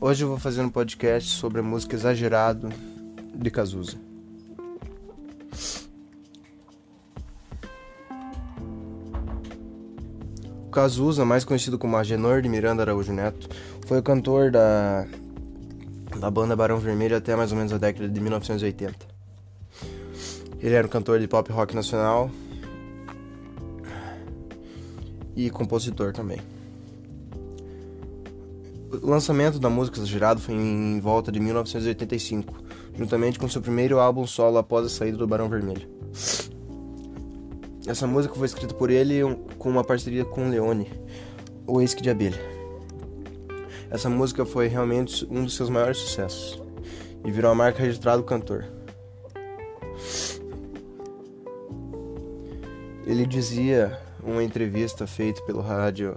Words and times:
Hoje 0.00 0.22
eu 0.22 0.28
vou 0.28 0.38
fazer 0.38 0.62
um 0.62 0.70
podcast 0.70 1.28
sobre 1.28 1.58
a 1.58 1.62
música 1.62 1.96
Exagerado 1.96 2.68
de 3.34 3.50
Cazuza. 3.50 3.96
O 10.68 10.70
Cazuza, 10.70 11.24
mais 11.24 11.44
conhecido 11.44 11.76
como 11.76 11.96
Agenor 11.96 12.40
de 12.42 12.48
Miranda 12.48 12.82
Araújo 12.82 13.12
Neto, 13.12 13.48
foi 13.88 13.98
o 13.98 14.02
cantor 14.02 14.52
da, 14.52 15.04
da 16.20 16.30
banda 16.30 16.54
Barão 16.54 16.78
Vermelho 16.78 17.16
até 17.16 17.34
mais 17.34 17.50
ou 17.50 17.58
menos 17.58 17.72
a 17.72 17.78
década 17.78 18.08
de 18.08 18.20
1980. 18.20 18.94
Ele 20.60 20.74
era 20.76 20.86
um 20.86 20.90
cantor 20.90 21.18
de 21.18 21.26
pop 21.26 21.50
rock 21.50 21.74
nacional 21.74 22.30
e 25.34 25.50
compositor 25.50 26.12
também. 26.12 26.38
O 28.90 29.06
lançamento 29.06 29.58
da 29.58 29.68
música 29.68 29.98
Exagerado 29.98 30.40
foi 30.40 30.54
em 30.54 30.98
volta 30.98 31.30
de 31.30 31.38
1985, 31.38 32.54
juntamente 32.94 33.38
com 33.38 33.46
seu 33.46 33.60
primeiro 33.60 33.98
álbum 33.98 34.26
solo 34.26 34.56
após 34.56 34.86
a 34.86 34.88
saída 34.88 35.18
do 35.18 35.26
Barão 35.26 35.46
Vermelho. 35.46 35.86
Essa 37.86 38.06
música 38.06 38.34
foi 38.34 38.46
escrita 38.46 38.74
por 38.74 38.88
ele 38.88 39.20
com 39.58 39.68
uma 39.68 39.84
parceria 39.84 40.24
com 40.24 40.48
Leone, 40.48 40.90
o 41.66 41.82
ex 41.82 41.94
de 41.94 42.08
abelha. 42.08 42.40
Essa 43.90 44.08
música 44.08 44.46
foi 44.46 44.68
realmente 44.68 45.26
um 45.30 45.44
dos 45.44 45.54
seus 45.54 45.68
maiores 45.68 45.98
sucessos 45.98 46.58
e 47.26 47.30
virou 47.30 47.50
a 47.50 47.54
marca 47.54 47.82
registrada 47.82 48.16
do 48.16 48.24
cantor. 48.24 48.64
Ele 53.06 53.26
dizia 53.26 53.98
uma 54.22 54.42
entrevista 54.42 55.06
feita 55.06 55.42
pelo 55.42 55.60
rádio 55.60 56.16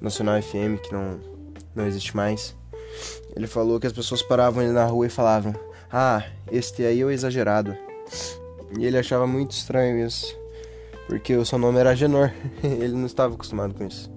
Nacional 0.00 0.42
FM 0.42 0.82
que 0.82 0.92
não 0.92 1.37
não 1.78 1.86
existe 1.86 2.14
mais. 2.16 2.54
Ele 3.34 3.46
falou 3.46 3.78
que 3.78 3.86
as 3.86 3.92
pessoas 3.92 4.20
paravam 4.20 4.62
ele 4.62 4.72
na 4.72 4.84
rua 4.84 5.06
e 5.06 5.10
falavam: 5.10 5.54
Ah, 5.90 6.24
este 6.50 6.84
aí 6.84 7.00
é 7.00 7.04
o 7.04 7.10
exagerado. 7.10 7.76
E 8.76 8.84
ele 8.84 8.98
achava 8.98 9.26
muito 9.26 9.52
estranho 9.52 10.04
isso, 10.04 10.36
porque 11.06 11.34
o 11.36 11.46
seu 11.46 11.58
nome 11.58 11.78
era 11.78 11.94
Genor, 11.94 12.30
ele 12.62 12.94
não 12.94 13.06
estava 13.06 13.34
acostumado 13.34 13.74
com 13.74 13.86
isso. 13.86 14.10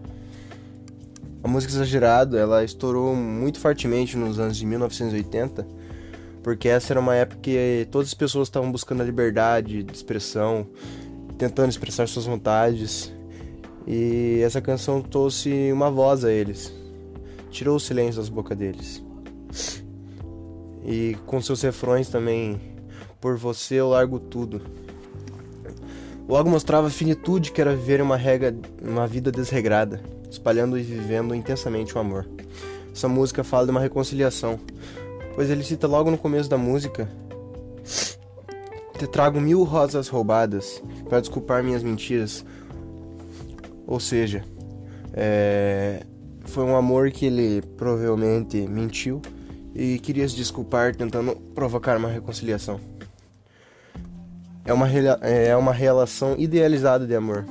A 1.43 1.47
música 1.47 1.73
Exagerado, 1.73 2.37
ela 2.37 2.63
estourou 2.63 3.15
muito 3.15 3.59
fortemente 3.59 4.15
nos 4.15 4.39
anos 4.39 4.57
de 4.57 4.65
1980, 4.65 5.65
porque 6.43 6.67
essa 6.67 6.93
era 6.93 6.99
uma 6.99 7.15
época 7.15 7.41
que 7.41 7.87
todas 7.89 8.09
as 8.09 8.13
pessoas 8.13 8.47
estavam 8.47 8.71
buscando 8.71 9.01
a 9.01 9.05
liberdade 9.05 9.81
de 9.81 9.91
expressão, 9.91 10.67
tentando 11.39 11.69
expressar 11.69 12.07
suas 12.07 12.25
vontades, 12.25 13.11
e 13.87 14.39
essa 14.43 14.61
canção 14.61 15.01
trouxe 15.01 15.71
uma 15.71 15.89
voz 15.89 16.23
a 16.23 16.31
eles 16.31 16.80
tirou 17.51 17.75
o 17.75 17.79
silêncio 17.79 18.19
das 18.19 18.29
bocas 18.29 18.57
deles. 18.57 19.03
E 20.83 21.15
com 21.27 21.39
seus 21.41 21.61
refrões 21.61 22.09
também, 22.09 22.59
por 23.19 23.37
você 23.37 23.75
eu 23.75 23.89
largo 23.89 24.19
tudo. 24.19 24.61
Logo 26.27 26.49
mostrava 26.49 26.87
a 26.87 26.89
finitude 26.89 27.51
que 27.51 27.61
era 27.61 27.75
viver 27.75 28.01
uma, 28.01 28.15
regra, 28.15 28.55
uma 28.81 29.05
vida 29.05 29.31
desregrada, 29.31 30.01
espalhando 30.29 30.79
e 30.79 30.81
vivendo 30.81 31.35
intensamente 31.35 31.95
o 31.95 31.99
amor. 31.99 32.27
Essa 32.93 33.07
música 33.07 33.43
fala 33.43 33.65
de 33.65 33.71
uma 33.71 33.79
reconciliação, 33.79 34.59
pois 35.35 35.49
ele 35.49 35.63
cita 35.63 35.87
logo 35.87 36.09
no 36.09 36.17
começo 36.17 36.49
da 36.49 36.57
música: 36.57 37.09
Te 38.97 39.07
trago 39.07 39.39
mil 39.39 39.63
rosas 39.63 40.07
roubadas 40.07 40.81
para 41.07 41.19
desculpar 41.19 41.63
minhas 41.63 41.83
mentiras. 41.83 42.45
Ou 43.85 43.99
seja, 43.99 44.43
é, 45.13 46.05
foi 46.45 46.63
um 46.63 46.75
amor 46.75 47.11
que 47.11 47.25
ele 47.25 47.61
provavelmente 47.77 48.67
mentiu 48.67 49.21
e 49.73 49.99
queria 49.99 50.27
se 50.27 50.35
desculpar 50.35 50.95
tentando 50.95 51.35
provocar 51.55 51.97
uma 51.97 52.09
reconciliação. 52.09 52.79
É 54.63 54.73
uma, 54.73 54.87
é 54.89 55.55
uma 55.55 55.73
relação 55.73 56.35
idealizada 56.37 57.07
de 57.07 57.15
amor, 57.15 57.45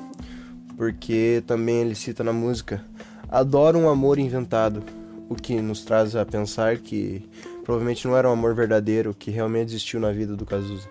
porque 0.76 1.42
também 1.46 1.80
ele 1.80 1.94
cita 1.94 2.22
na 2.22 2.32
música: 2.32 2.84
Adoro 3.28 3.78
um 3.78 3.88
amor 3.88 4.18
inventado, 4.18 4.82
o 5.28 5.34
que 5.34 5.60
nos 5.60 5.84
traz 5.84 6.14
a 6.14 6.24
pensar 6.24 6.78
que 6.78 7.28
provavelmente 7.64 8.06
não 8.06 8.16
era 8.16 8.28
um 8.28 8.32
amor 8.32 8.54
verdadeiro 8.54 9.14
que 9.14 9.30
realmente 9.30 9.70
existiu 9.70 9.98
na 10.00 10.12
vida 10.12 10.36
do 10.36 10.46
Cazuza. 10.46 10.88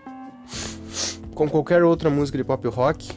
Como 1.33 1.49
qualquer 1.49 1.83
outra 1.83 2.09
música 2.09 2.37
de 2.37 2.43
pop 2.43 2.67
rock, 2.67 3.11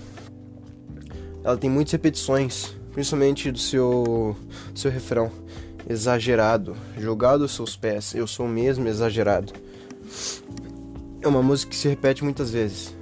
ela 1.42 1.56
tem 1.56 1.68
muitas 1.68 1.92
repetições, 1.92 2.74
principalmente 2.92 3.50
do 3.50 3.58
seu, 3.58 4.36
seu 4.74 4.90
refrão 4.90 5.30
exagerado, 5.88 6.76
jogado 6.98 7.42
aos 7.42 7.54
seus 7.54 7.76
pés, 7.76 8.14
eu 8.14 8.26
sou 8.26 8.46
mesmo 8.46 8.86
exagerado. 8.86 9.52
É 11.20 11.28
uma 11.28 11.42
música 11.42 11.70
que 11.70 11.76
se 11.76 11.88
repete 11.88 12.22
muitas 12.22 12.50
vezes. 12.50 12.94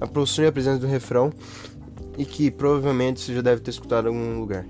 A 0.00 0.04
a 0.04 0.52
presença 0.52 0.78
do 0.78 0.86
refrão 0.86 1.32
e 2.16 2.24
que 2.24 2.50
provavelmente 2.50 3.20
você 3.20 3.34
já 3.34 3.40
deve 3.40 3.60
ter 3.60 3.70
escutado 3.70 4.06
em 4.06 4.08
algum 4.08 4.38
lugar. 4.38 4.64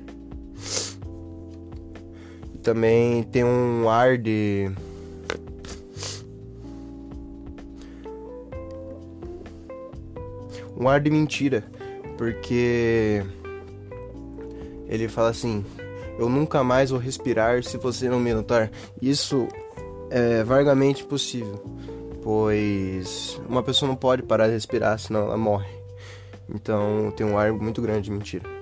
Também 2.63 3.23
tem 3.25 3.45
um 3.45 3.89
ar 3.89 4.19
de 4.19 4.71
um 10.77 10.89
ar 10.89 11.01
de 11.01 11.11
mentira, 11.11 11.65
porque 12.17 13.25
ele 14.89 15.09
fala 15.09 15.31
assim: 15.31 15.65
Eu 16.19 16.29
nunca 16.29 16.65
mais 16.65 16.91
vou 16.91 16.99
respirar 16.99 17.63
se 17.63 17.77
você 17.77 18.09
não 18.09 18.19
me 18.19 18.33
notar. 18.33 18.71
Isso 19.01 19.47
é 20.11 20.43
vagamente 20.43 21.05
possível, 21.05 21.63
pois 22.23 23.41
uma 23.49 23.63
pessoa 23.63 23.89
não 23.89 23.97
pode 23.97 24.23
parar 24.23 24.47
de 24.47 24.55
respirar, 24.55 24.99
senão 24.99 25.23
ela 25.23 25.37
morre. 25.37 25.69
Então 26.49 27.13
tem 27.17 27.27
um 27.27 27.37
ar 27.37 27.53
muito 27.53 27.83
grande 27.83 28.03
de 28.03 28.11
mentira. 28.11 28.59